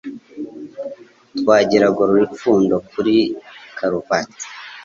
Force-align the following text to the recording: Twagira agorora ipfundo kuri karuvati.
Twagira 1.39 1.85
agorora 1.87 2.21
ipfundo 2.29 2.75
kuri 2.91 3.15
karuvati. 3.77 4.45